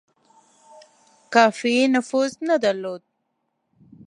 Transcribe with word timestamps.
کافي 1.33 1.75
نفوذ 1.95 2.31
نه 2.47 2.55
درلود. 2.63 3.01